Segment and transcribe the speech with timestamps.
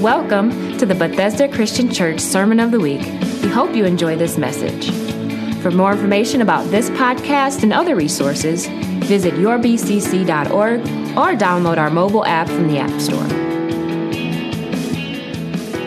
[0.00, 3.02] Welcome to the Bethesda Christian Church Sermon of the Week.
[3.42, 4.90] We hope you enjoy this message.
[5.60, 12.24] For more information about this podcast and other resources, visit yourbcc.org or download our mobile
[12.24, 13.20] app from the App Store.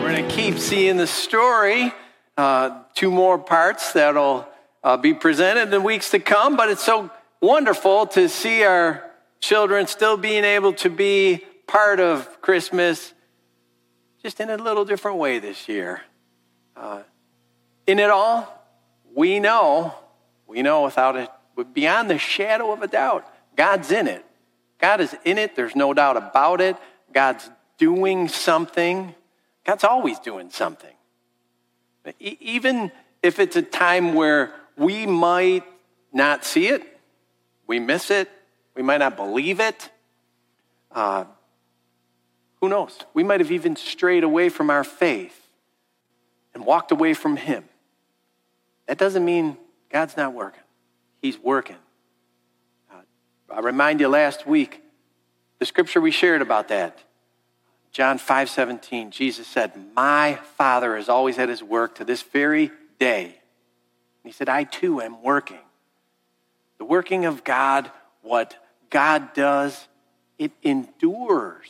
[0.00, 1.92] We're going to keep seeing the story.
[2.36, 4.46] Uh, two more parts that'll
[4.84, 7.10] uh, be presented in weeks to come, but it's so
[7.40, 9.10] wonderful to see our
[9.40, 13.12] children still being able to be part of Christmas
[14.24, 16.00] just in a little different way this year.
[16.74, 17.02] Uh,
[17.86, 18.66] in it all,
[19.14, 19.94] we know,
[20.46, 21.28] we know without it,
[21.74, 24.24] beyond the shadow of a doubt, God's in it.
[24.80, 25.54] God is in it.
[25.54, 26.76] There's no doubt about it.
[27.12, 29.14] God's doing something.
[29.62, 30.94] God's always doing something.
[32.18, 32.90] Even
[33.22, 35.64] if it's a time where we might
[36.14, 36.82] not see it,
[37.66, 38.30] we miss it,
[38.74, 39.90] we might not believe it,
[40.92, 41.24] uh,
[42.64, 42.96] who knows?
[43.12, 45.38] We might have even strayed away from our faith
[46.54, 47.64] and walked away from Him.
[48.86, 49.58] That doesn't mean
[49.90, 50.62] God's not working,
[51.20, 51.76] He's working.
[52.90, 53.02] Uh,
[53.50, 54.82] I remind you last week,
[55.58, 57.00] the scripture we shared about that.
[57.92, 62.70] John 5 17, Jesus said, My Father is always at his work to this very
[62.98, 63.24] day.
[63.24, 65.60] And he said, I too am working.
[66.78, 67.90] The working of God,
[68.22, 68.56] what
[68.88, 69.86] God does,
[70.38, 71.68] it endures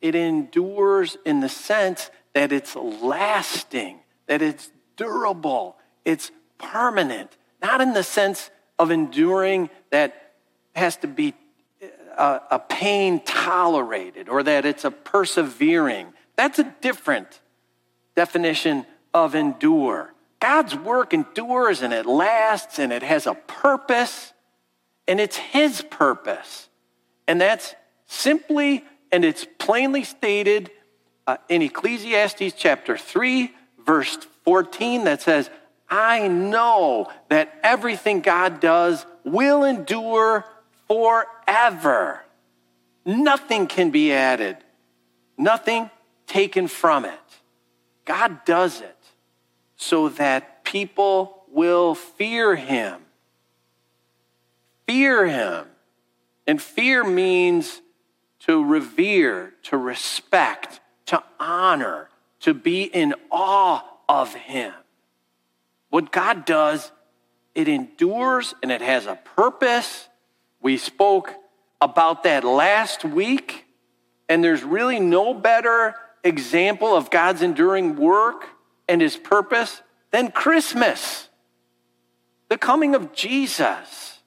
[0.00, 7.92] it endures in the sense that it's lasting, that it's durable, it's permanent, not in
[7.92, 10.32] the sense of enduring that
[10.74, 11.34] has to be
[12.16, 16.12] a, a pain tolerated or that it's a persevering.
[16.36, 17.40] That's a different
[18.14, 20.14] definition of endure.
[20.40, 24.32] God's work endures and it lasts and it has a purpose
[25.06, 26.68] and it's His purpose.
[27.26, 27.74] And that's
[28.06, 30.70] simply and it's plainly stated
[31.26, 33.52] uh, in Ecclesiastes chapter 3,
[33.84, 35.50] verse 14, that says,
[35.88, 40.44] I know that everything God does will endure
[40.86, 42.24] forever.
[43.04, 44.56] Nothing can be added,
[45.36, 45.90] nothing
[46.26, 47.18] taken from it.
[48.04, 48.96] God does it
[49.76, 53.00] so that people will fear him.
[54.86, 55.66] Fear him.
[56.46, 57.80] And fear means
[58.40, 62.08] to revere, to respect, to honor,
[62.40, 64.72] to be in awe of Him.
[65.90, 66.90] What God does,
[67.54, 70.08] it endures and it has a purpose.
[70.60, 71.34] We spoke
[71.80, 73.66] about that last week,
[74.28, 78.46] and there's really no better example of God's enduring work
[78.88, 81.28] and His purpose than Christmas,
[82.48, 84.18] the coming of Jesus.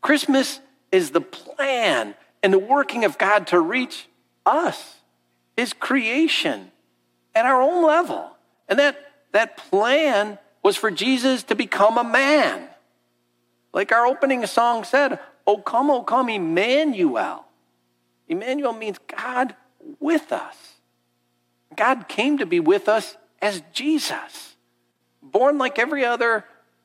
[0.00, 0.60] Christmas
[0.90, 4.08] is the plan and the working of God to reach
[4.44, 4.96] us,
[5.56, 6.72] His creation,
[7.34, 8.36] at our own level.
[8.68, 8.96] And that,
[9.32, 12.68] that plan was for Jesus to become a man.
[13.72, 17.44] Like our opening song said, Oh, come, oh, come, Emmanuel.
[18.28, 19.56] Emmanuel means God
[19.98, 20.56] with us.
[21.74, 24.56] God came to be with us as Jesus,
[25.20, 26.44] born like every other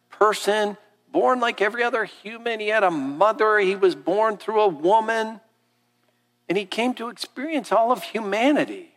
[0.10, 0.78] person,
[1.12, 2.60] born like every other human.
[2.60, 5.40] He had a mother, he was born through a woman
[6.50, 8.94] and he came to experience all of humanity.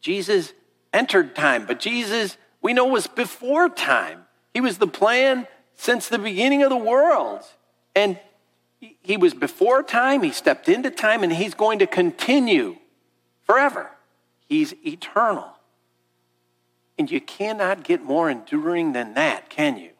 [0.00, 0.52] Jesus
[0.92, 4.24] entered time, but Jesus, we know, was before time.
[4.52, 7.42] He was the plan since the beginning of the world.
[7.94, 8.18] And
[9.02, 12.76] he was before time, he stepped into time, and he's going to continue
[13.44, 13.90] forever.
[14.46, 15.48] He's eternal.
[16.98, 19.90] And you cannot get more enduring than that, can you?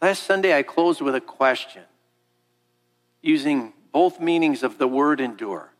[0.00, 1.82] Last Sunday, I closed with a question
[3.22, 5.72] using both meanings of the word endure.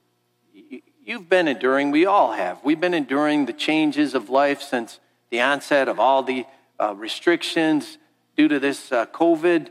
[1.04, 2.62] You've been enduring, we all have.
[2.62, 6.46] We've been enduring the changes of life since the onset of all the
[6.80, 7.98] uh, restrictions
[8.36, 9.66] due to this uh, COVID.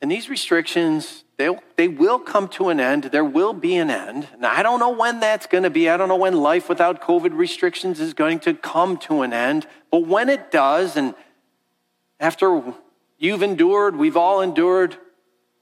[0.00, 3.04] And these restrictions, they, they will come to an end.
[3.04, 4.26] There will be an end.
[4.38, 5.90] Now, I don't know when that's going to be.
[5.90, 9.66] I don't know when life without COVID restrictions is going to come to an end.
[9.90, 11.14] But when it does, and
[12.18, 12.62] after
[13.18, 14.96] you've endured, we've all endured,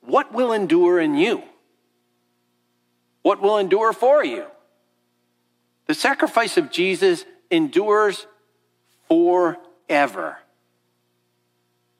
[0.08, 1.42] what will endure in you?
[3.22, 4.46] What will endure for you?
[5.86, 8.26] The sacrifice of Jesus endures
[9.08, 10.38] forever.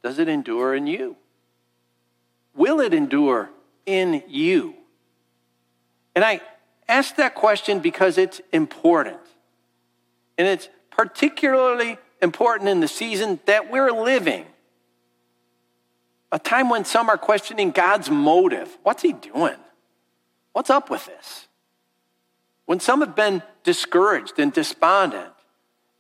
[0.03, 1.17] Does it endure in you?
[2.55, 3.51] Will it endure
[3.85, 4.75] in you?
[6.15, 6.41] And I
[6.89, 9.21] ask that question because it's important.
[10.39, 14.47] And it's particularly important in the season that we're living.
[16.31, 18.77] A time when some are questioning God's motive.
[18.83, 19.57] What's he doing?
[20.53, 21.49] What's up with this?
[22.69, 25.33] when some have been discouraged and despondent,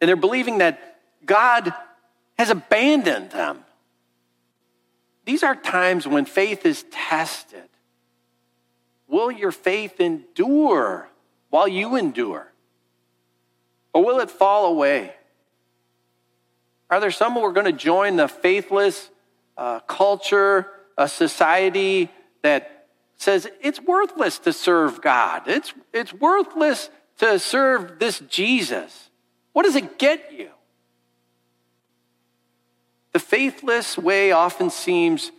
[0.03, 1.73] and they're believing that God
[2.37, 3.65] has abandoned them.
[5.25, 7.71] These are times when faith is tested.
[9.07, 11.09] Will your faith endure
[11.49, 12.53] while you endure?
[13.95, 15.15] Or will it fall away?
[16.91, 19.09] Are there some who are going to join the faithless
[19.59, 22.11] uh, culture, a society
[22.43, 25.43] that says it's worthless to serve God?
[25.47, 26.89] It's, it's worthless
[27.19, 29.11] to serve this Jesus.
[29.53, 30.51] What does it get you?
[33.13, 35.33] The faithless way often seems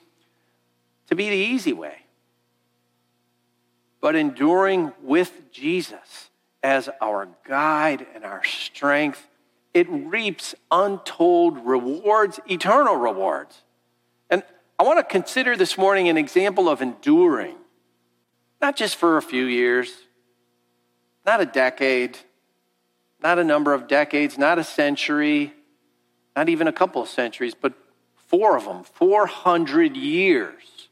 [1.08, 1.96] to be the easy way.
[4.02, 6.30] But enduring with Jesus
[6.62, 9.28] as our guide and our strength,
[9.74, 13.62] it reaps untold rewards, eternal rewards.
[14.80, 17.58] I want to consider this morning an example of enduring,
[18.62, 19.92] not just for a few years,
[21.26, 22.18] not a decade,
[23.22, 25.54] not a number of decades, not a century,
[26.34, 27.74] not even a couple of centuries, but
[28.16, 30.88] four of them, 400 years.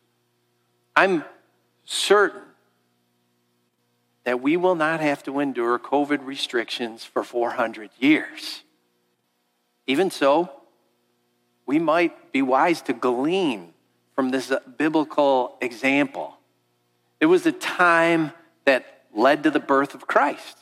[0.93, 1.23] I'm
[1.85, 2.41] certain
[4.25, 8.63] that we will not have to endure COVID restrictions for 400 years.
[9.85, 10.51] Even so,
[11.65, 13.73] we might be wise to glean
[14.17, 16.35] from this biblical example.
[17.19, 18.31] It was a time
[18.65, 20.57] that led to the birth of Christ.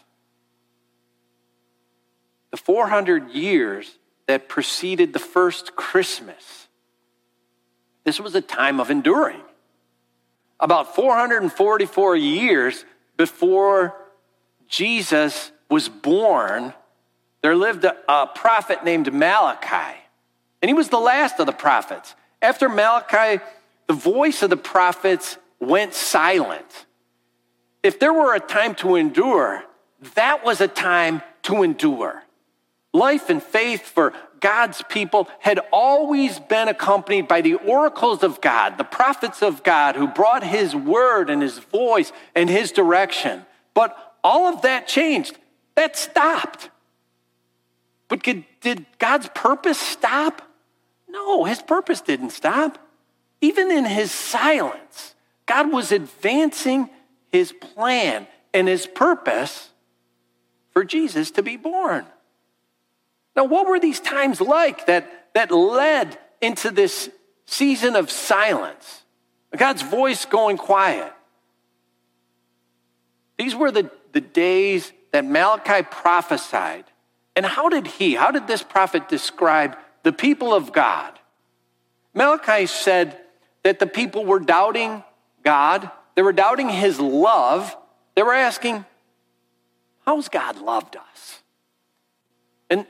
[2.52, 3.98] The 400 years
[4.28, 6.68] that preceded the first Christmas,
[8.04, 9.42] this was a time of enduring.
[10.60, 12.84] About 444 years
[13.16, 13.96] before
[14.68, 16.74] Jesus was born,
[17.42, 19.98] there lived a, a, prophet named Malachi.
[20.62, 22.16] And he was the last of the prophets.
[22.46, 23.44] After Malachi,
[23.88, 26.86] the voice of the prophets went silent.
[27.82, 29.64] If there were a time to endure,
[30.14, 32.22] that was a time to endure.
[32.94, 38.78] Life and faith for God's people had always been accompanied by the oracles of God,
[38.78, 43.44] the prophets of God who brought his word and his voice and his direction.
[43.74, 45.36] But all of that changed.
[45.74, 46.70] That stopped.
[48.08, 50.44] But did God's purpose stop?
[51.16, 52.78] No, his purpose didn't stop.
[53.40, 55.16] Even in his silence,
[55.46, 56.90] God was advancing
[57.32, 59.70] his plan and his purpose
[60.72, 62.06] for Jesus to be born.
[63.36, 67.10] Now, what were these times like that, that led into this
[67.46, 69.04] season of silence?
[69.56, 71.14] God's voice going quiet.
[73.38, 76.84] These were the, the days that Malachi prophesied.
[77.38, 81.20] And how did he, how did this prophet describe the people of God?
[82.14, 83.18] Malachi said
[83.64, 85.04] that the people were doubting
[85.44, 87.76] God, they were doubting his love,
[88.16, 88.86] they were asking,
[90.06, 91.42] How's God loved us?
[92.70, 92.86] And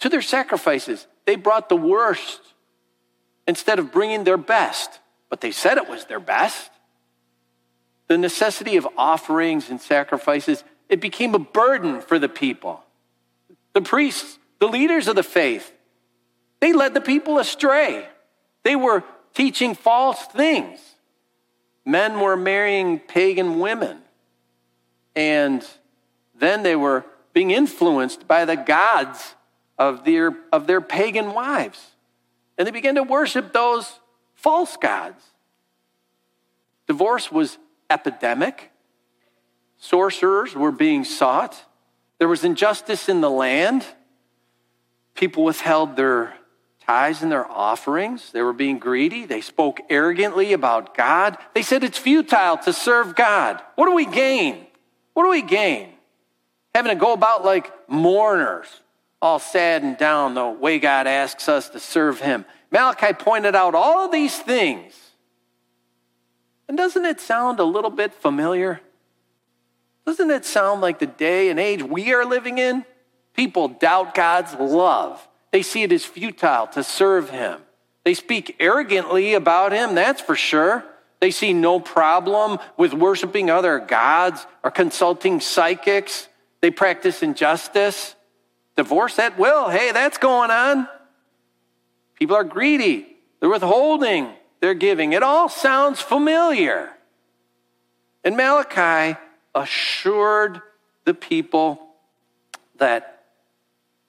[0.00, 1.06] to their sacrifices.
[1.24, 2.40] They brought the worst
[3.46, 5.00] instead of bringing their best,
[5.30, 6.70] but they said it was their best.
[8.08, 12.82] The necessity of offerings and sacrifices, it became a burden for the people.
[13.72, 15.72] The priests, the leaders of the faith,
[16.60, 18.06] they led the people astray.
[18.64, 20.80] They were teaching false things.
[21.84, 23.98] Men were marrying pagan women.
[25.14, 25.64] And
[26.38, 29.34] then they were being influenced by the gods
[29.78, 31.92] of their, of their pagan wives.
[32.56, 34.00] And they began to worship those
[34.34, 35.22] false gods.
[36.86, 38.70] Divorce was epidemic.
[39.78, 41.64] Sorcerers were being sought.
[42.18, 43.84] There was injustice in the land.
[45.14, 46.34] People withheld their
[46.88, 48.32] tithes and their offerings.
[48.32, 49.26] They were being greedy.
[49.26, 51.36] They spoke arrogantly about God.
[51.54, 53.60] They said it's futile to serve God.
[53.74, 54.66] What do we gain?
[55.12, 55.90] What do we gain?
[56.74, 58.68] Having to go about like mourners
[59.20, 62.46] all sad and down the way God asks us to serve Him.
[62.70, 64.94] Malachi pointed out all of these things.
[66.68, 68.80] And doesn't it sound a little bit familiar?
[70.06, 72.86] Doesn't it sound like the day and age we are living in?
[73.34, 75.27] People doubt God's love.
[75.52, 77.60] They see it as futile to serve Him.
[78.04, 80.84] They speak arrogantly about Him, that's for sure.
[81.20, 86.28] They see no problem with worshiping other gods or consulting psychics.
[86.60, 88.14] They practice injustice.
[88.76, 89.68] Divorce at will.
[89.68, 90.88] Hey, that's going on.
[92.14, 93.16] People are greedy.
[93.40, 94.32] They're withholding.
[94.60, 95.12] They're giving.
[95.12, 96.90] It all sounds familiar.
[98.22, 99.18] And Malachi
[99.54, 100.60] assured
[101.04, 101.80] the people
[102.76, 103.24] that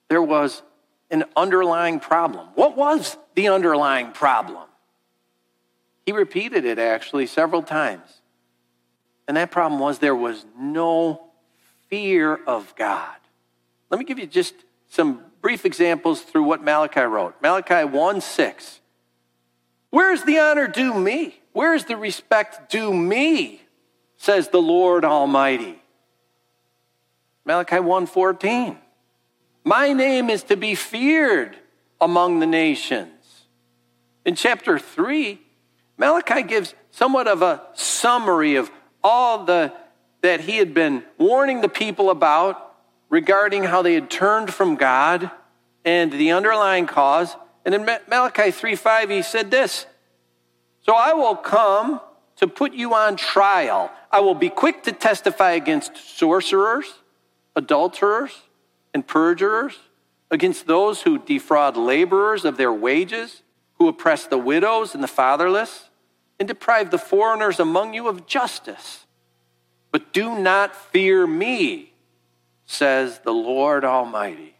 [0.08, 0.62] there was
[1.10, 2.48] an underlying problem.
[2.54, 4.68] What was the underlying problem?
[6.06, 8.20] He repeated it actually several times.
[9.28, 11.28] And that problem was there was no
[11.88, 13.16] fear of God.
[13.90, 14.54] Let me give you just
[14.88, 17.34] some brief examples through what Malachi wrote.
[17.42, 18.80] Malachi 1 6.
[19.90, 21.40] Where's the honor due me?
[21.52, 23.62] Where's the respect due me?
[24.16, 25.82] Says the Lord Almighty.
[27.44, 28.78] Malachi 1:14.
[29.64, 31.56] My name is to be feared
[32.00, 33.44] among the nations.
[34.24, 35.40] In chapter 3,
[35.98, 38.70] Malachi gives somewhat of a summary of
[39.02, 39.72] all the
[40.22, 42.74] that he had been warning the people about
[43.08, 45.30] regarding how they had turned from God
[45.84, 47.36] and the underlying cause.
[47.64, 49.86] And in Malachi 3 5, he said this
[50.82, 52.00] So I will come
[52.36, 53.90] to put you on trial.
[54.10, 56.86] I will be quick to testify against sorcerers,
[57.56, 58.32] adulterers,
[58.94, 59.78] and perjurers,
[60.30, 63.42] against those who defraud laborers of their wages,
[63.74, 65.88] who oppress the widows and the fatherless,
[66.38, 69.06] and deprive the foreigners among you of justice.
[69.90, 71.92] But do not fear me,
[72.64, 74.54] says the Lord Almighty.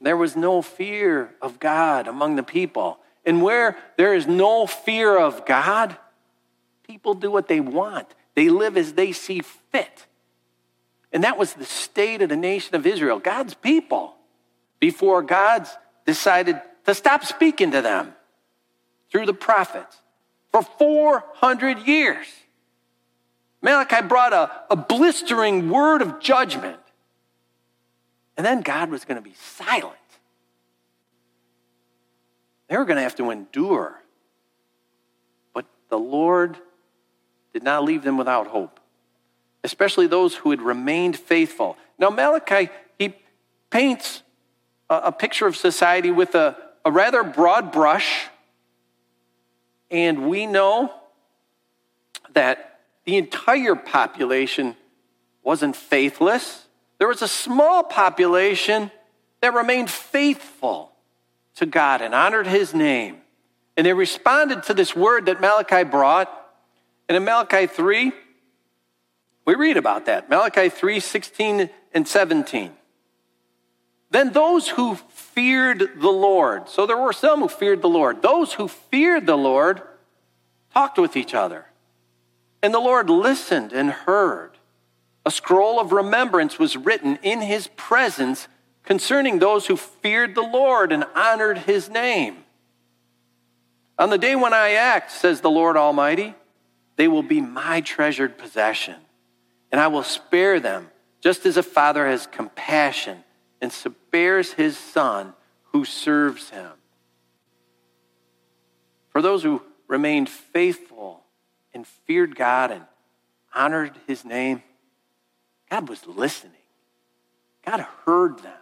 [0.00, 2.98] There was no fear of God among the people.
[3.24, 5.96] And where there is no fear of God,
[6.86, 8.14] people do what they want.
[8.34, 10.06] They live as they see fit.
[11.14, 14.16] And that was the state of the nation of Israel, God's people,
[14.80, 15.66] before God
[16.04, 18.14] decided to stop speaking to them
[19.10, 19.96] through the prophets
[20.50, 22.26] for 400 years.
[23.62, 26.80] Malachi brought a, a blistering word of judgment.
[28.36, 29.94] And then God was going to be silent.
[32.68, 34.02] They were going to have to endure.
[35.54, 36.58] But the Lord
[37.52, 38.80] did not leave them without hope,
[39.64, 41.76] especially those who had remained faithful.
[41.98, 42.68] Now, Malachi,
[42.98, 43.14] he
[43.70, 44.22] paints
[44.90, 48.26] a, a picture of society with a, a rather broad brush.
[49.90, 50.92] And we know
[52.34, 54.76] that the entire population
[55.42, 56.66] wasn't faithless.
[56.98, 58.90] There was a small population
[59.40, 60.92] that remained faithful
[61.56, 63.18] to God and honored his name.
[63.76, 66.30] And they responded to this word that Malachi brought.
[67.08, 68.12] And in Malachi 3,
[69.44, 70.28] we read about that.
[70.28, 72.72] Malachi 3 16 and 17.
[74.10, 78.54] Then those who feared the Lord, so there were some who feared the Lord, those
[78.54, 79.82] who feared the Lord
[80.72, 81.66] talked with each other.
[82.62, 84.52] And the Lord listened and heard.
[85.26, 88.48] A scroll of remembrance was written in his presence
[88.84, 92.44] concerning those who feared the Lord and honored his name.
[93.98, 96.34] On the day when I act, says the Lord Almighty,
[96.96, 98.96] they will be my treasured possession,
[99.74, 100.88] and I will spare them,
[101.20, 103.24] just as a father has compassion
[103.60, 105.32] and spares his son
[105.72, 106.70] who serves him.
[109.08, 111.24] For those who remained faithful
[111.74, 112.84] and feared God and
[113.52, 114.62] honored his name,
[115.68, 116.52] God was listening.
[117.66, 118.52] God heard them.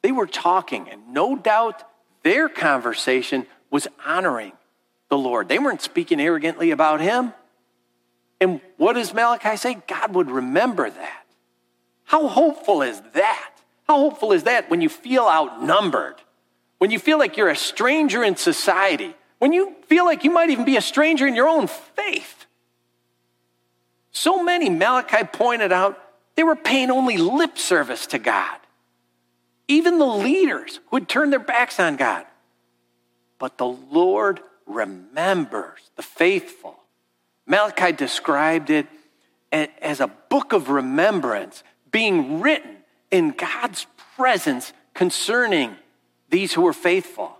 [0.00, 1.82] They were talking, and no doubt
[2.22, 4.52] their conversation was honoring
[5.10, 5.50] the Lord.
[5.50, 7.34] They weren't speaking arrogantly about him.
[8.40, 9.74] And what does Malachi say?
[9.86, 11.24] God would remember that.
[12.04, 13.52] How hopeful is that?
[13.86, 16.16] How hopeful is that when you feel outnumbered?
[16.78, 19.14] When you feel like you're a stranger in society?
[19.40, 22.46] when you feel like you might even be a stranger in your own faith.
[24.12, 25.98] So many, Malachi pointed out,
[26.36, 28.58] they were paying only lip service to God.
[29.66, 32.26] Even the leaders who had turned their backs on God.
[33.38, 36.78] But the Lord remembers the faithful.
[37.50, 38.86] Malachi described it
[39.50, 42.76] as a book of remembrance being written
[43.10, 45.74] in God's presence concerning
[46.28, 47.36] these who were faithful.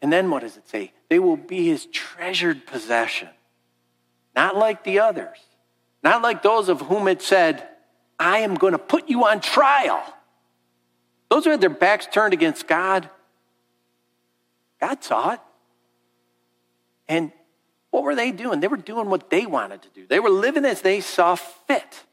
[0.00, 0.92] And then what does it say?
[1.10, 3.28] They will be his treasured possession.
[4.34, 5.36] Not like the others,
[6.02, 7.68] not like those of whom it said,
[8.18, 10.02] I am going to put you on trial.
[11.28, 13.10] Those who had their backs turned against God,
[14.80, 15.40] God saw it.
[17.06, 17.32] And
[17.92, 18.60] what were they doing?
[18.60, 22.04] They were doing what they wanted to do, they were living as they saw fit.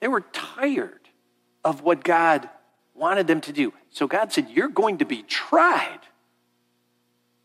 [0.00, 1.10] They were tired
[1.62, 2.48] of what God
[2.94, 3.74] wanted them to do.
[3.90, 6.00] So God said, You're going to be tried.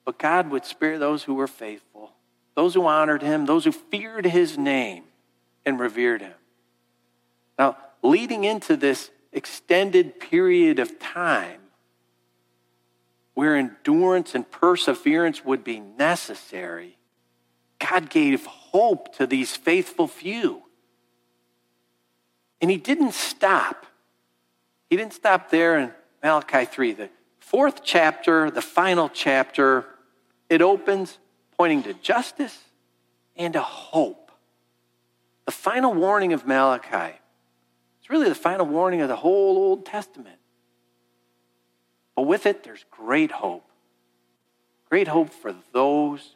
[0.05, 2.13] But God would spare those who were faithful,
[2.55, 5.03] those who honored him, those who feared his name
[5.65, 6.33] and revered him.
[7.59, 11.59] Now, leading into this extended period of time
[13.35, 16.97] where endurance and perseverance would be necessary,
[17.77, 20.63] God gave hope to these faithful few.
[22.61, 23.85] And he didn't stop.
[24.89, 25.91] He didn't stop there in
[26.23, 26.93] Malachi 3.
[26.93, 29.85] The fourth chapter, the final chapter,
[30.49, 31.17] it opens
[31.57, 32.57] pointing to justice
[33.35, 34.31] and to hope.
[35.45, 37.19] The final warning of Malachi.
[37.99, 40.37] It's really the final warning of the whole Old Testament.
[42.15, 43.69] But with it, there's great hope.
[44.89, 46.35] Great hope for those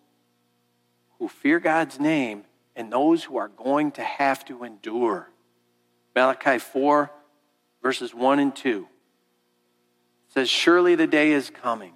[1.17, 2.43] who fear God's name
[2.75, 5.29] and those who are going to have to endure.
[6.15, 7.11] Malachi 4,
[7.81, 8.87] verses 1 and 2
[10.29, 11.93] says, Surely the day is coming.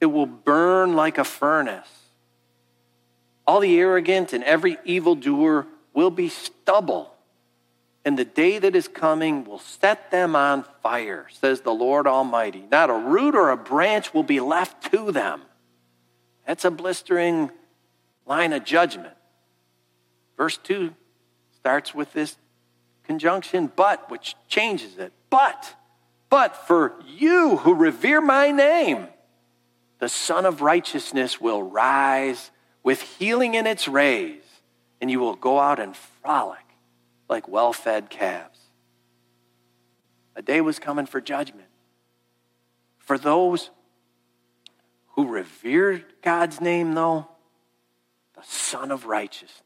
[0.00, 1.88] It will burn like a furnace.
[3.46, 7.11] All the arrogant and every evildoer will be stubble,
[8.04, 12.64] and the day that is coming will set them on fire, says the Lord Almighty.
[12.70, 15.42] Not a root or a branch will be left to them.
[16.46, 17.50] That's a blistering
[18.26, 19.14] line of judgment.
[20.36, 20.92] Verse 2
[21.52, 22.36] starts with this
[23.04, 25.12] conjunction, but, which changes it.
[25.30, 25.76] But,
[26.28, 29.06] but for you who revere my name,
[30.00, 32.50] the Sun of Righteousness will rise
[32.82, 34.42] with healing in its rays,
[35.00, 36.61] and you will go out and frolic
[37.32, 38.58] like well fed calves.
[40.36, 41.68] A day was coming for judgment.
[42.98, 43.70] For those
[45.14, 47.26] who revered God's name, though,
[48.34, 49.62] the Sun of Righteousness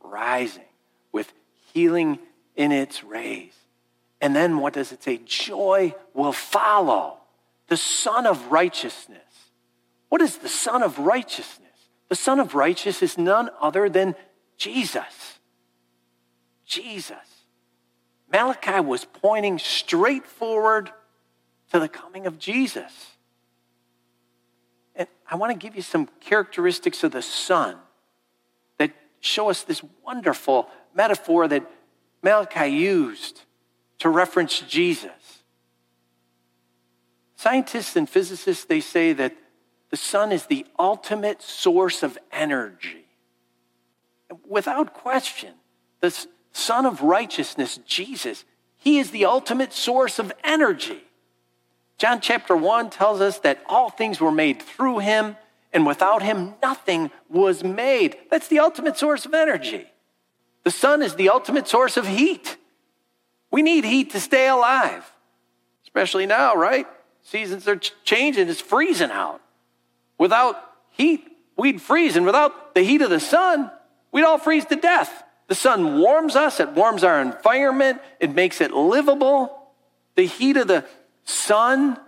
[0.00, 0.62] rising
[1.10, 1.32] with
[1.72, 2.18] healing
[2.54, 3.54] in its rays.
[4.20, 5.20] And then what does it say?
[5.24, 7.18] Joy will follow
[7.68, 9.18] the Sun of Righteousness.
[10.10, 11.68] What is the Sun of Righteousness?
[12.08, 14.14] The Sun of Righteousness is none other than
[14.56, 15.37] Jesus.
[16.68, 17.16] Jesus.
[18.30, 20.92] Malachi was pointing straight forward
[21.72, 22.92] to the coming of Jesus.
[24.94, 27.76] And I want to give you some characteristics of the sun
[28.76, 31.68] that show us this wonderful metaphor that
[32.22, 33.42] Malachi used
[34.00, 35.42] to reference Jesus.
[37.34, 39.34] Scientists and physicists, they say that
[39.90, 43.06] the sun is the ultimate source of energy.
[44.46, 45.54] Without question,
[46.00, 46.26] the
[46.58, 48.44] Sun of Righteousness, Jesus,
[48.76, 51.02] he is the ultimate source of energy.
[51.98, 55.36] John chapter 1 tells us that all things were made through him,
[55.72, 58.16] and without him, nothing was made.
[58.30, 59.86] That's the ultimate source of energy.
[60.64, 62.56] The sun is the ultimate source of heat.
[63.50, 65.10] We need heat to stay alive,
[65.84, 66.86] especially now, right?
[67.22, 69.40] Seasons are changing, it's freezing out.
[70.18, 70.56] Without
[70.90, 73.70] heat, we'd freeze, and without the heat of the sun,
[74.12, 75.24] we'd all freeze to death.
[75.48, 79.72] The sun warms us, it warms our environment, it makes it livable.
[80.14, 80.84] The heat of the
[81.24, 81.98] sun,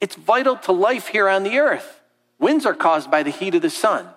[0.00, 2.00] it's vital to life here on the earth.
[2.38, 4.08] Winds are caused by the heat of the sun.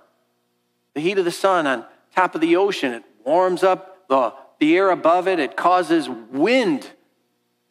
[0.93, 4.75] The heat of the sun on top of the ocean, it warms up the, the
[4.77, 6.89] air above it, it causes wind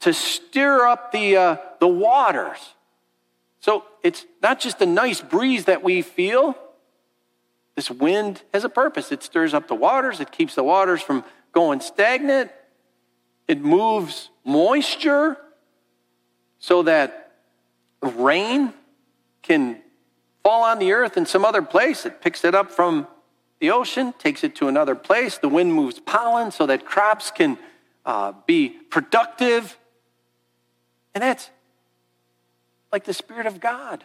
[0.01, 2.75] to stir up the, uh, the waters.
[3.61, 6.57] So it's not just a nice breeze that we feel.
[7.79, 9.12] This wind has a purpose.
[9.12, 12.51] It stirs up the waters, it keeps the waters from going stagnant,
[13.47, 15.37] it moves moisture
[16.59, 17.35] so that
[18.03, 18.73] rain
[19.43, 19.81] can
[20.43, 22.05] fall on the earth in some other place.
[22.05, 23.07] It picks it up from
[23.61, 25.38] the ocean, takes it to another place.
[25.38, 27.59] The wind moves pollen so that crops can
[28.05, 29.79] uh, be productive.
[31.14, 31.49] And that's
[32.91, 34.03] like the Spirit of God,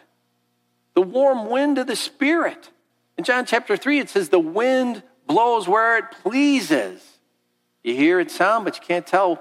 [0.94, 2.70] the warm wind of the Spirit.
[3.16, 7.18] In John chapter 3, it says, The wind blows where it pleases.
[7.82, 9.40] You hear its sound, but you can't tell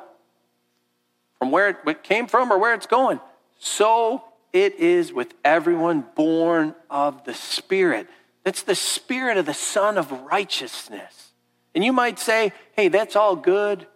[1.40, 3.20] from where it came from or where it's going.
[3.60, 8.08] So it is with everyone born of the Spirit.
[8.44, 11.32] That's the Spirit of the Son of righteousness.
[11.74, 13.88] And you might say, hey, that's all good.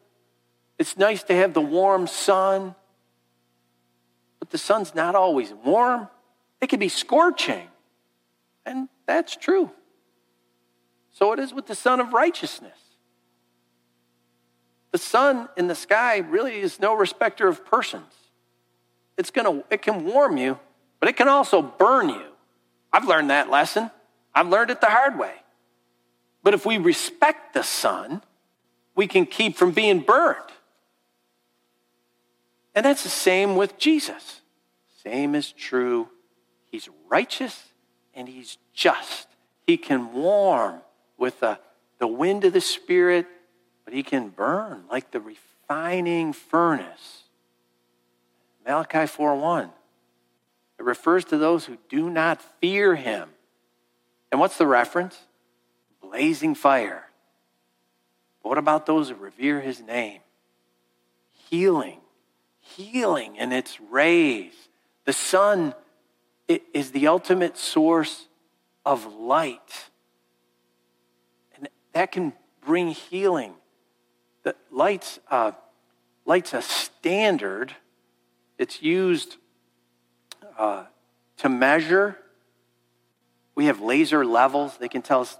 [0.80, 2.76] It's nice to have the warm sun.
[4.40, 6.08] But the sun's not always warm,
[6.62, 7.68] it can be scorching.
[8.66, 9.72] And that's true.
[11.12, 12.78] So it is with the Sun of righteousness.
[14.92, 18.14] The sun in the sky really is no respecter of persons.
[19.18, 20.60] It's gonna, it can warm you,
[21.00, 22.26] but it can also burn you.
[22.94, 23.92] I've learned that lesson.
[24.34, 25.34] I've learned it the hard way.
[26.42, 28.24] But if we respect the sun,
[28.96, 30.40] we can keep from being burned.
[32.74, 34.42] And that's the same with Jesus.
[35.04, 36.10] Same is true.
[36.72, 37.67] He's righteous
[38.18, 39.30] and he's just.
[39.66, 40.82] He can warm
[41.18, 41.60] with the,
[42.00, 43.28] the wind of the Spirit
[43.88, 47.24] but he can burn like the refining furnace.
[48.66, 49.72] Malachi 4:1.
[50.78, 53.30] It refers to those who do not fear him.
[54.30, 55.18] And what's the reference?
[56.02, 57.08] Blazing fire.
[58.44, 60.20] But what about those who revere his name?
[61.50, 62.02] Healing.
[62.60, 64.52] Healing in its rays.
[65.06, 65.74] The sun
[66.48, 68.28] is the ultimate source
[68.86, 69.90] of light.
[71.56, 73.54] And that can bring healing
[74.48, 75.52] the light's, uh,
[76.26, 77.76] light's a standard.
[78.58, 79.36] It's used
[80.58, 80.86] uh,
[81.38, 82.18] to measure.
[83.56, 84.78] We have laser levels.
[84.78, 85.38] They can tell us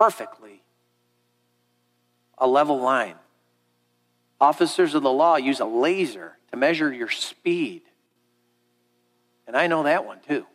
[0.00, 0.64] perfectly
[2.38, 3.14] a level line.
[4.40, 7.82] Officers of the law use a laser to measure your speed.
[9.50, 10.46] And I know that one too.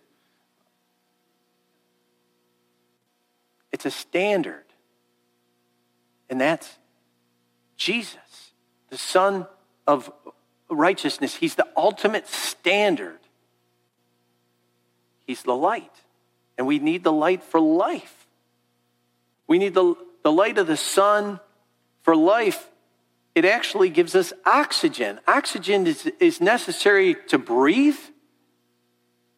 [3.73, 4.63] It's a standard.
[6.29, 6.77] And that's
[7.75, 8.53] Jesus,
[8.89, 9.47] the Son
[9.85, 10.09] of
[10.69, 11.35] righteousness.
[11.35, 13.19] He's the ultimate standard.
[15.27, 15.91] He's the light.
[16.57, 18.27] And we need the light for life.
[19.45, 21.41] We need the, the light of the sun
[22.03, 22.69] for life.
[23.35, 25.19] It actually gives us oxygen.
[25.27, 27.99] Oxygen is, is necessary to breathe,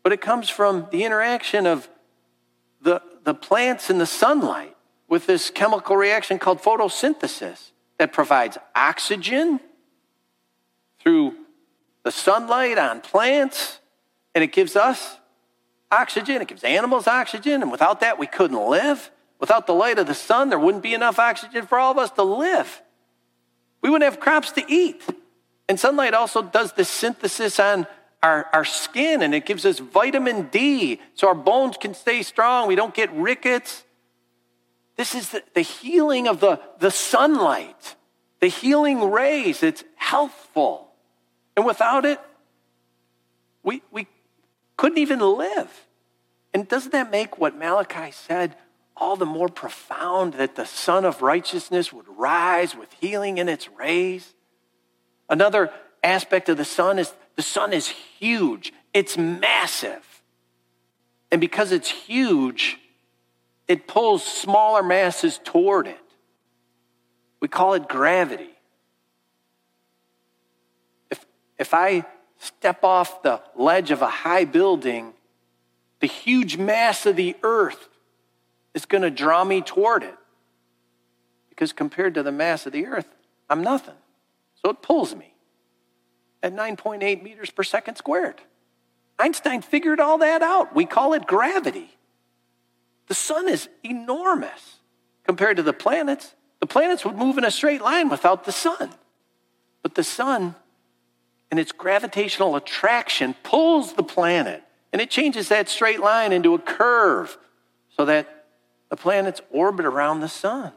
[0.07, 1.89] but it comes from the interaction of
[2.79, 4.73] the, the plants and the sunlight
[5.09, 9.59] with this chemical reaction called photosynthesis that provides oxygen
[11.01, 11.35] through
[12.03, 13.81] the sunlight on plants,
[14.33, 15.17] and it gives us
[15.91, 16.41] oxygen.
[16.41, 19.11] It gives animals oxygen, and without that, we couldn't live.
[19.41, 22.11] Without the light of the sun, there wouldn't be enough oxygen for all of us
[22.11, 22.81] to live.
[23.81, 25.03] We wouldn't have crops to eat.
[25.67, 27.87] And sunlight also does the synthesis on
[28.23, 32.67] our, our skin, and it gives us vitamin D so our bones can stay strong.
[32.67, 33.83] We don't get rickets.
[34.95, 37.95] This is the, the healing of the, the sunlight,
[38.39, 39.61] the healing rays.
[39.61, 40.89] It's healthful.
[41.55, 42.19] And without it,
[43.63, 44.07] we, we
[44.77, 45.85] couldn't even live.
[46.53, 48.55] And doesn't that make what Malachi said
[48.95, 53.69] all the more profound that the Sun of Righteousness would rise with healing in its
[53.69, 54.33] rays?
[55.29, 55.71] Another
[56.03, 60.03] aspect of the sun is the sun is huge, it's massive.
[61.31, 62.79] And because it's huge,
[63.67, 65.99] it pulls smaller masses toward it.
[67.39, 68.49] We call it gravity.
[71.11, 71.25] If,
[71.59, 72.05] if I
[72.39, 75.13] step off the ledge of a high building,
[75.99, 77.87] the huge mass of the earth
[78.73, 80.15] is going to draw me toward it.
[81.49, 83.07] Because compared to the mass of the earth,
[83.47, 83.95] I'm nothing.
[84.63, 85.33] So it pulls me
[86.47, 88.41] at 9.8 meters per second squared.
[89.19, 90.73] Einstein figured all that out.
[90.73, 91.89] We call it gravity.
[93.07, 94.77] The sun is enormous
[95.23, 96.35] compared to the planets.
[96.59, 98.91] The planets would move in a straight line without the sun.
[99.83, 100.55] But the sun
[101.51, 106.59] and its gravitational attraction pulls the planet and it changes that straight line into a
[106.59, 107.37] curve
[107.89, 108.45] so that
[108.89, 110.71] the planets orbit around the sun.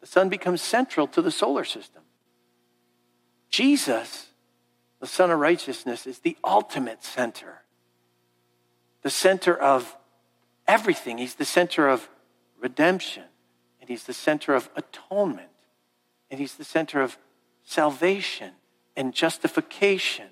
[0.00, 2.02] The sun becomes central to the solar system.
[3.56, 4.26] Jesus,
[5.00, 7.62] the Son of Righteousness, is the ultimate center,
[9.00, 9.96] the center of
[10.68, 11.16] everything.
[11.16, 12.06] He's the center of
[12.60, 13.22] redemption,
[13.80, 15.48] and He's the center of atonement,
[16.30, 17.16] and He's the center of
[17.64, 18.52] salvation
[18.94, 20.28] and justification,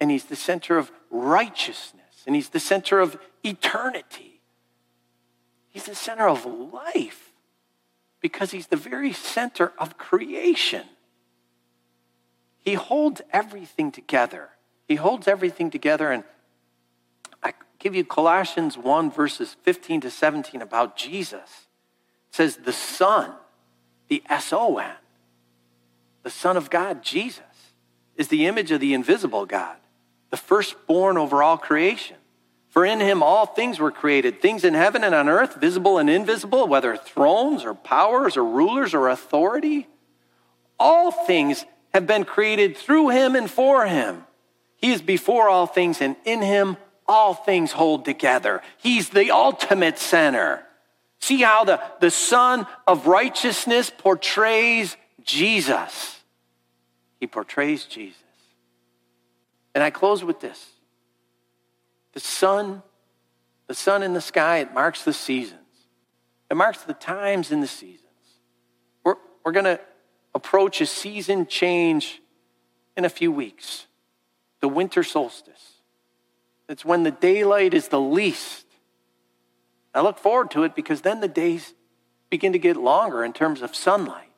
[0.00, 4.40] and He's the center of righteousness, and He's the center of eternity.
[5.68, 7.32] He's the center of life
[8.20, 10.82] because He's the very center of creation.
[12.66, 14.48] He holds everything together.
[14.88, 16.10] He holds everything together.
[16.10, 16.24] And
[17.40, 21.68] I give you Colossians 1, verses 15 to 17 about Jesus.
[22.28, 23.30] It says, The Son,
[24.08, 24.90] the S O N,
[26.24, 27.44] the Son of God, Jesus,
[28.16, 29.76] is the image of the invisible God,
[30.30, 32.16] the firstborn over all creation.
[32.70, 36.10] For in him all things were created, things in heaven and on earth, visible and
[36.10, 39.86] invisible, whether thrones or powers or rulers or authority.
[40.80, 44.24] All things have been created through him and for him.
[44.76, 46.76] He is before all things, and in him
[47.08, 48.62] all things hold together.
[48.78, 50.62] He's the ultimate center.
[51.20, 56.20] See how the, the Son of Righteousness portrays Jesus.
[57.20, 58.20] He portrays Jesus.
[59.74, 60.66] And I close with this
[62.12, 62.82] the sun,
[63.66, 65.60] the sun in the sky, it marks the seasons,
[66.50, 68.02] it marks the times in the seasons.
[69.04, 69.80] We're, we're going to
[70.36, 72.20] approach a season change
[72.96, 73.86] in a few weeks
[74.60, 75.74] the winter solstice.
[76.68, 78.66] It's when the daylight is the least.
[79.94, 81.74] I look forward to it because then the days
[82.30, 84.30] begin to get longer in terms of sunlight.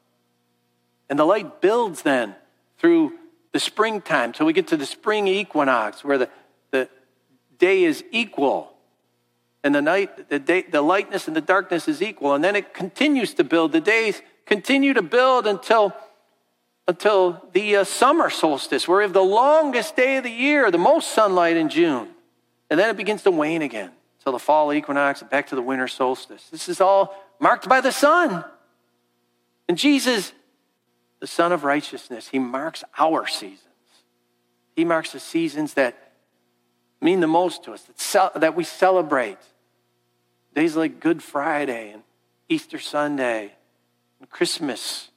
[1.09, 2.35] And the light builds then
[2.79, 3.15] through
[3.53, 4.35] the springtime.
[4.35, 6.29] So we get to the spring equinox where the,
[6.71, 6.89] the
[7.59, 8.75] day is equal
[9.65, 12.35] and the night, the, day, the lightness and the darkness is equal.
[12.35, 13.73] And then it continues to build.
[13.73, 15.95] The days continue to build until,
[16.89, 20.79] until the uh, summer solstice, where we have the longest day of the year, the
[20.79, 22.09] most sunlight in June.
[22.71, 25.63] And then it begins to wane again until the fall equinox and back to the
[25.63, 26.49] winter solstice.
[26.51, 28.45] This is all marked by the sun.
[29.69, 30.33] And Jesus,
[31.21, 33.63] the Son of Righteousness, he marks our seasons.
[34.75, 36.13] He marks the seasons that
[37.01, 39.39] mean the most to us, that, that we celebrate.
[40.55, 42.03] Days like Good Friday and
[42.49, 43.53] Easter Sunday
[44.21, 45.11] and Christmas.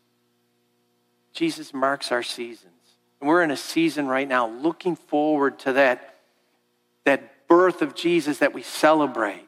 [1.34, 2.72] Jesus marks our seasons.
[3.20, 6.18] And we're in a season right now looking forward to that,
[7.06, 9.48] that birth of Jesus that we celebrate,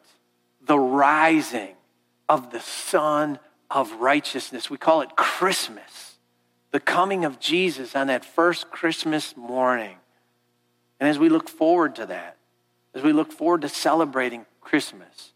[0.62, 1.76] the rising
[2.30, 3.40] of the Son
[3.70, 4.70] of Righteousness.
[4.70, 6.18] We call it Christmas,
[6.72, 9.98] the coming of Jesus on that first Christmas morning.
[11.00, 12.38] And as we look forward to that,
[12.94, 15.32] as we look forward to celebrating Christmas,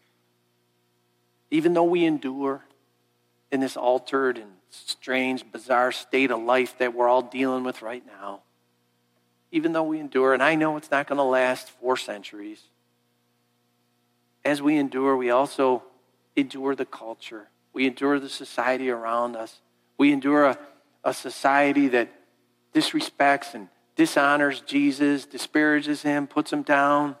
[1.50, 2.62] even though we endure
[3.50, 8.04] in this altered and strange, bizarre state of life that we're all dealing with right
[8.06, 8.40] now,
[9.50, 12.62] even though we endure, and I know it's not going to last four centuries,
[14.44, 15.82] as we endure, we also
[16.36, 17.48] endure the culture.
[17.72, 19.60] We endure the society around us.
[19.98, 20.58] We endure a,
[21.04, 22.08] a society that
[22.74, 27.16] disrespects and dishonors Jesus, disparages him, puts him down.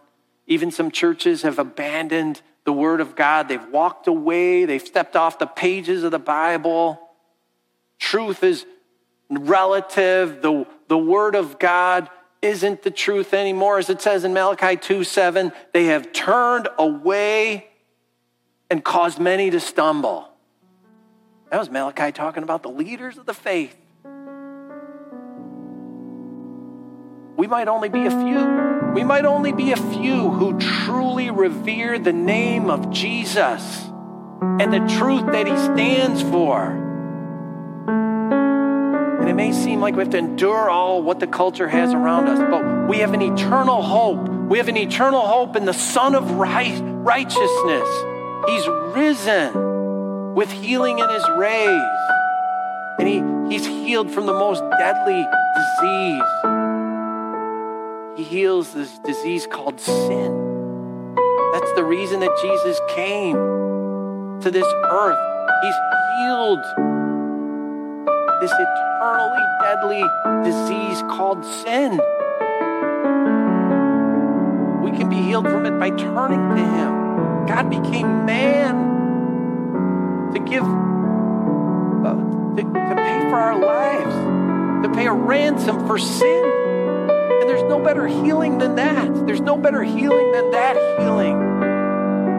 [0.46, 3.48] Even some churches have abandoned the Word of God.
[3.48, 7.00] They've walked away, they've stepped off the pages of the Bible.
[7.98, 8.66] Truth is
[9.30, 10.42] relative.
[10.42, 12.10] The, the Word of God
[12.42, 13.78] isn't the truth anymore.
[13.78, 17.68] As it says in Malachi 2 7, they have turned away
[18.68, 20.28] and caused many to stumble.
[21.50, 23.74] That was Malachi talking about the leaders of the faith.
[27.38, 28.92] We might only be a few.
[28.94, 33.62] We might only be a few who truly revere the name of Jesus
[34.40, 36.62] and the truth that he stands for.
[39.20, 42.26] And it may seem like we have to endure all what the culture has around
[42.26, 44.28] us, but we have an eternal hope.
[44.28, 47.88] We have an eternal hope in the Son of righteousness.
[48.48, 51.88] He's risen with healing in his rays.
[52.98, 53.22] And he,
[53.54, 55.24] he's healed from the most deadly
[55.54, 56.47] disease.
[58.18, 61.14] He heals this disease called sin.
[61.52, 63.36] That's the reason that Jesus came
[64.40, 65.18] to this earth.
[65.62, 65.74] He's
[66.18, 66.58] healed
[68.40, 70.02] this eternally deadly
[70.42, 71.92] disease called sin.
[74.82, 77.46] We can be healed from it by turning to Him.
[77.46, 78.74] God became man
[80.32, 82.16] to give, uh,
[82.56, 86.57] to, to pay for our lives, to pay a ransom for sin.
[87.40, 89.26] And there's no better healing than that.
[89.26, 91.36] There's no better healing than that healing.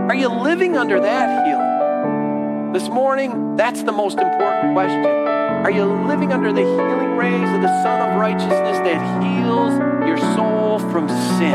[0.09, 2.73] Are you living under that healing?
[2.73, 5.05] This morning, that's the most important question.
[5.05, 9.73] Are you living under the healing rays of the Son of Righteousness that heals
[10.07, 11.51] your soul from sin?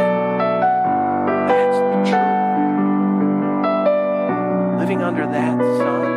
[1.49, 2.31] That's the truth.
[4.79, 6.14] Living under that sun,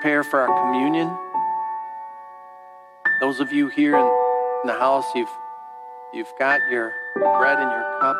[0.00, 1.14] prepare for our communion.
[3.20, 4.10] Those of you here in
[4.64, 5.28] the house, you've,
[6.14, 8.16] you've got your bread in your cup.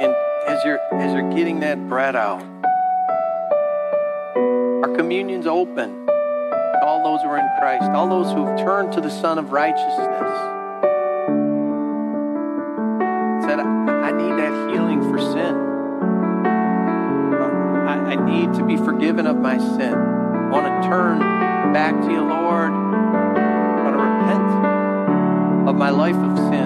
[0.00, 0.14] And
[0.46, 2.42] as you're, as you're getting that bread out,
[4.84, 6.06] our communion's open
[6.84, 10.61] all those who are in Christ, all those who've turned to the Son of Righteousness.
[19.12, 19.92] Forgiven of my sin.
[19.92, 21.18] I want to turn
[21.74, 22.72] back to you, Lord.
[22.72, 26.61] I want to repent of my life of sin.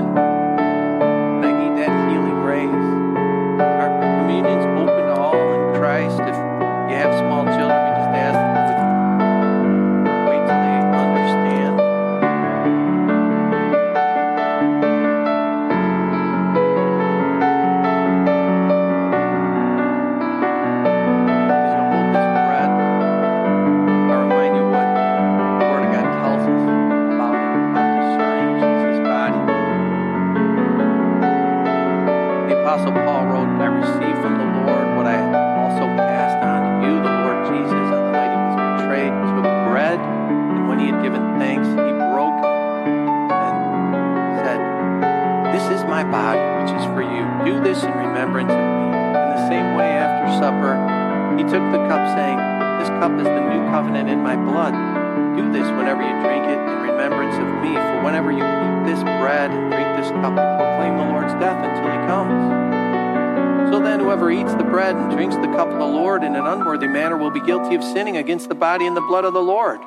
[67.77, 69.79] Of sinning against the body and the blood of the Lord.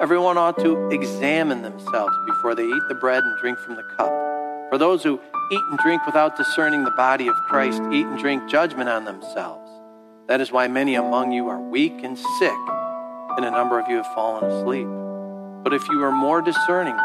[0.00, 4.10] Everyone ought to examine themselves before they eat the bread and drink from the cup.
[4.70, 5.18] For those who
[5.50, 9.70] eat and drink without discerning the body of Christ eat and drink judgment on themselves.
[10.28, 12.60] That is why many among you are weak and sick,
[13.36, 14.86] and a number of you have fallen asleep.
[15.64, 16.96] But if you were more discerning,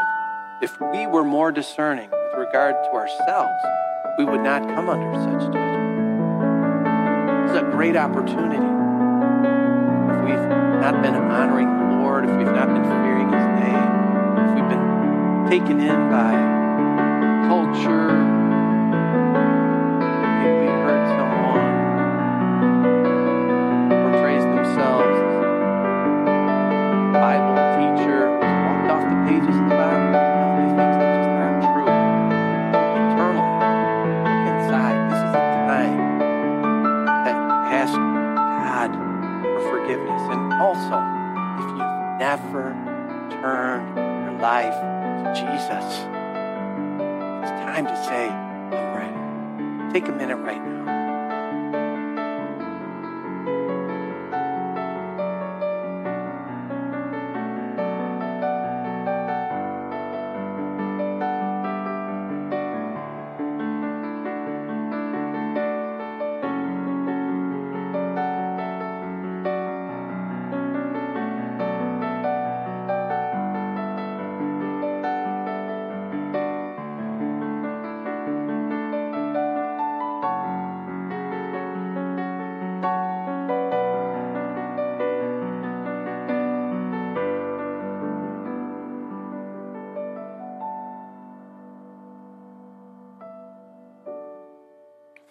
[0.62, 3.54] if we were more discerning with regard to ourselves,
[4.18, 5.76] we would not come under such judgment.
[7.50, 8.85] Is a great opportunity.
[10.26, 13.92] We've not been honoring the Lord, if we've not been fearing His name,
[14.42, 16.34] if we've been taken in by
[17.46, 18.05] culture,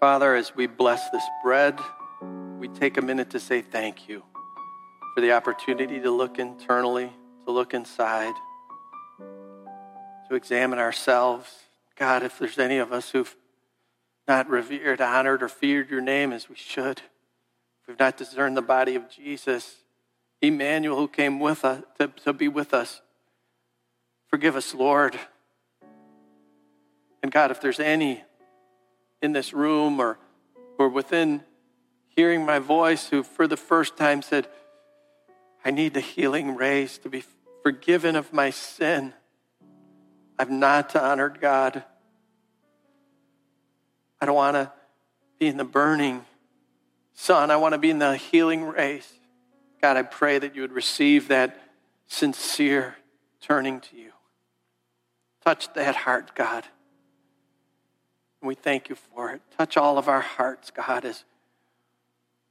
[0.06, 1.80] Father, as we bless this bread,
[2.60, 4.22] we take a minute to say thank you
[5.15, 7.12] for the opportunity to look internally,
[7.48, 8.36] to look inside,
[10.30, 11.52] to examine ourselves.
[11.98, 13.36] God, if there's any of us who've
[14.28, 18.62] not revered, honored, or feared your name as we should, if we've not discerned the
[18.62, 19.78] body of Jesus,
[20.39, 23.02] Emmanuel, who came with us to, to be with us,
[24.28, 25.20] forgive us, Lord.
[27.24, 28.22] And God, if there's any
[29.26, 30.18] in this room or,
[30.78, 31.44] or within
[32.16, 34.48] hearing my voice who for the first time said,
[35.66, 37.24] I need the healing rays to be
[37.64, 39.14] forgiven of my sin.
[40.40, 41.84] I've not honored God.
[44.22, 44.72] I don't want to
[45.40, 46.24] be in the burning
[47.14, 47.52] sun.
[47.52, 49.12] I want to be in the healing race.
[49.82, 51.60] God, I pray that you would receive that
[52.08, 52.96] sincere
[53.42, 54.12] turning to you.
[55.44, 56.66] Touch that heart, God.
[58.46, 59.42] And we thank you for it.
[59.58, 61.24] Touch all of our hearts, God, as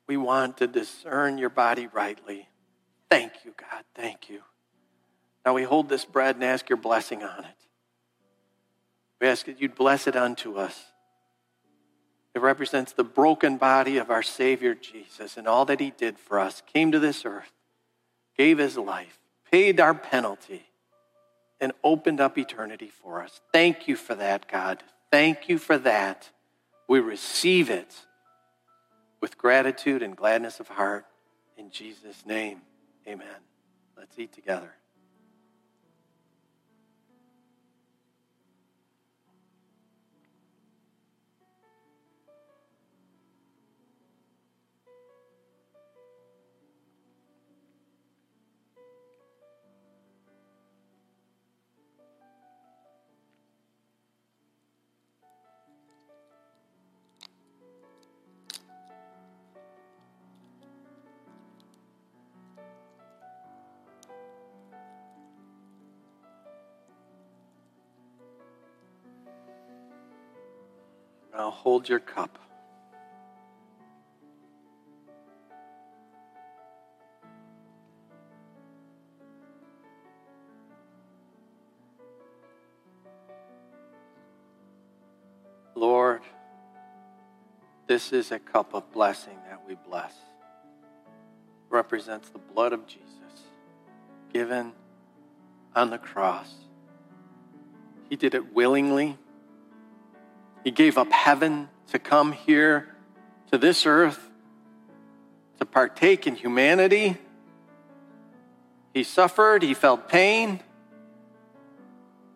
[0.09, 2.49] we want to discern your body rightly.
[3.09, 3.85] Thank you, God.
[3.95, 4.41] Thank you.
[5.47, 7.55] Now we hold this bread and ask your blessing on it.
[9.21, 10.77] We ask that you'd bless it unto us.
[12.35, 16.41] It represents the broken body of our Savior Jesus and all that he did for
[16.41, 17.53] us, came to this earth,
[18.37, 20.65] gave his life, paid our penalty,
[21.61, 23.41] and opened up eternity for us.
[23.53, 24.83] Thank you for that, God.
[25.15, 26.29] Thank you for that.
[26.89, 27.95] We receive it
[29.21, 31.07] with gratitude and gladness of heart.
[31.57, 32.63] In Jesus' name,
[33.07, 33.29] amen.
[33.97, 34.75] Let's eat together.
[71.35, 72.39] Now hold your cup.
[85.75, 86.23] Lord,
[87.89, 90.15] this is a cup of blessing that we bless.
[91.69, 93.09] represents the blood of Jesus
[94.33, 94.73] given
[95.75, 96.55] on the cross.
[98.09, 99.19] He did it willingly.
[100.65, 102.89] He gave up heaven to come here
[103.53, 104.31] to this earth
[105.61, 107.19] to partake in humanity.
[108.93, 110.61] He suffered, he felt pain,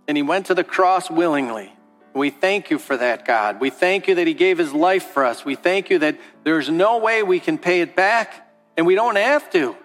[0.07, 1.72] and he went to the cross willingly.
[2.14, 3.61] We thank you for that, God.
[3.61, 5.45] We thank you that He gave His life for us.
[5.45, 9.16] We thank you that there's no way we can pay it back, and we don't
[9.16, 9.76] have to.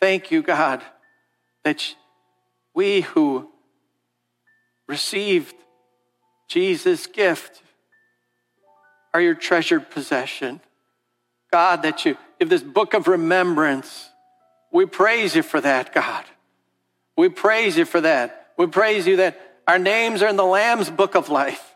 [0.00, 0.82] Thank you, God,
[1.62, 1.94] that
[2.74, 3.48] we who
[4.88, 5.54] received
[6.52, 7.62] Jesus' gift
[9.14, 10.60] are your treasured possession.
[11.50, 14.10] God, that you give this book of remembrance.
[14.70, 16.24] We praise you for that, God.
[17.16, 18.52] We praise you for that.
[18.58, 21.74] We praise you that our names are in the Lamb's book of life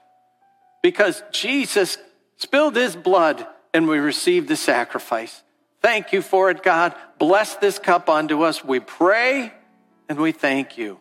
[0.83, 1.97] because Jesus
[2.37, 5.43] spilled his blood and we received the sacrifice.
[5.81, 6.95] Thank you for it, God.
[7.19, 8.63] Bless this cup unto us.
[8.63, 9.55] We pray
[10.09, 11.01] and we thank you.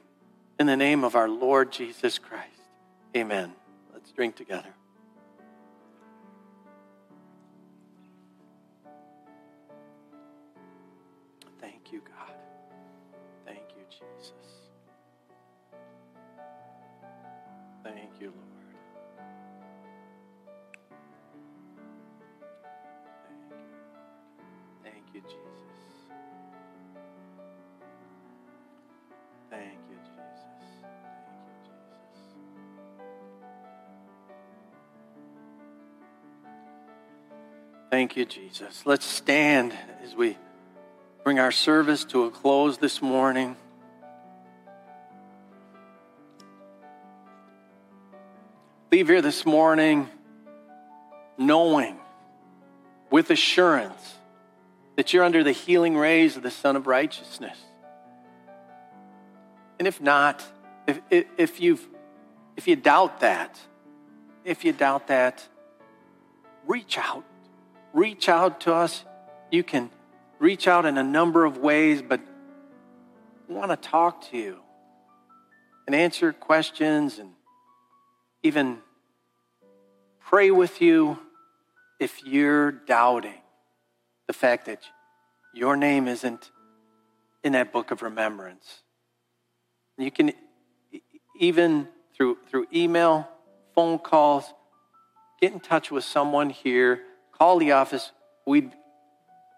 [0.58, 2.48] In the name of our Lord Jesus Christ.
[3.14, 3.52] Amen.
[4.16, 4.74] Drink together.
[37.96, 38.86] Thank you, Jesus.
[38.86, 39.74] Let's stand
[40.04, 40.38] as we
[41.24, 43.56] bring our service to a close this morning.
[48.92, 50.10] Leave here this morning
[51.38, 51.98] knowing
[53.12, 54.16] with assurance
[54.98, 57.58] that you're under the healing rays of the Sun of Righteousness.
[59.80, 60.44] And if not,
[60.86, 61.88] if, if, if, you've,
[62.58, 63.58] if you doubt that,
[64.44, 65.48] if you doubt that,
[66.68, 67.24] reach out
[67.96, 69.06] reach out to us.
[69.50, 69.90] You can
[70.38, 72.20] reach out in a number of ways, but
[73.48, 74.60] we want to talk to you
[75.88, 77.32] and answer questions and
[78.44, 78.80] even
[80.20, 81.18] pray with you
[81.98, 83.42] if you're doubting
[84.28, 84.84] the fact that
[85.54, 86.52] your name isn't
[87.46, 88.82] in that book of remembrance.
[89.98, 90.34] You can
[91.40, 93.30] even through through email,
[93.74, 94.54] phone calls,
[95.40, 97.02] get in touch with someone here
[97.38, 98.12] call the office.
[98.46, 98.72] We'd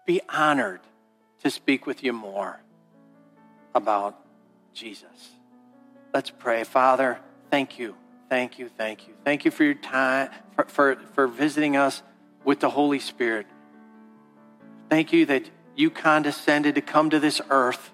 [0.06, 0.80] be honored
[1.42, 2.60] to speak with you more
[3.74, 4.18] about
[4.72, 5.36] Jesus.
[6.12, 6.64] Let's pray.
[6.64, 7.18] Father,
[7.50, 7.94] thank you,
[8.28, 9.14] thank you, thank you.
[9.24, 12.02] Thank you for your time, for, for, for visiting us
[12.44, 13.46] with the Holy Spirit.
[14.88, 17.92] Thank you that you condescended to come to this earth.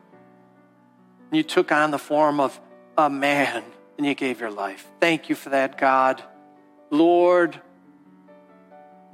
[1.31, 2.59] And You took on the form of
[2.97, 3.65] a man
[3.99, 4.87] and you gave your life.
[5.01, 6.23] Thank you for that, God.
[6.91, 7.61] Lord,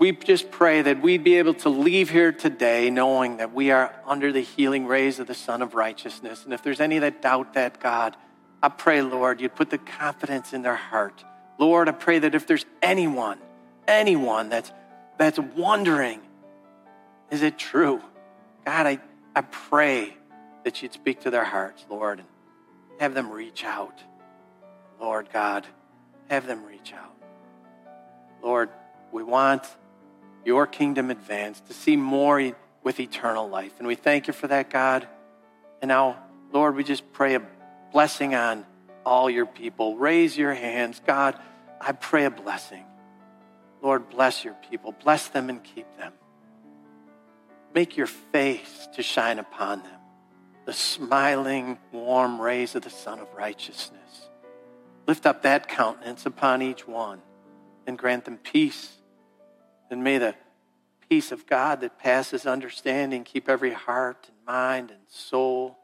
[0.00, 3.94] we just pray that we'd be able to leave here today knowing that we are
[4.06, 6.42] under the healing rays of the Sun of Righteousness.
[6.44, 8.16] And if there's any that doubt that, God,
[8.62, 11.22] I pray, Lord, you'd put the confidence in their heart.
[11.58, 13.38] Lord, I pray that if there's anyone,
[13.86, 14.72] anyone that's,
[15.18, 16.22] that's wondering,
[17.30, 18.00] is it true?
[18.64, 19.00] God, I,
[19.36, 20.16] I pray
[20.64, 22.28] that you'd speak to their hearts, Lord, and
[23.00, 24.02] have them reach out.
[24.98, 25.66] Lord God,
[26.30, 27.14] have them reach out.
[28.42, 28.70] Lord,
[29.12, 29.64] we want
[30.44, 33.72] your kingdom advance, to see more with eternal life.
[33.78, 35.06] And we thank you for that, God.
[35.80, 36.22] And now,
[36.52, 37.42] Lord, we just pray a
[37.92, 38.64] blessing on
[39.04, 39.96] all your people.
[39.96, 41.00] Raise your hands.
[41.06, 41.38] God,
[41.80, 42.84] I pray a blessing.
[43.82, 44.92] Lord, bless your people.
[44.92, 46.12] Bless them and keep them.
[47.74, 50.00] Make your face to shine upon them,
[50.66, 54.28] the smiling, warm rays of the Sun of Righteousness.
[55.06, 57.20] Lift up that countenance upon each one
[57.86, 58.99] and grant them peace
[59.90, 60.34] and may the
[61.08, 65.76] peace of God that passes understanding keep every heart and mind and soul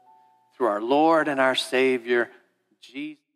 [0.55, 2.29] through our Lord and our Savior,
[2.81, 3.26] Jesus.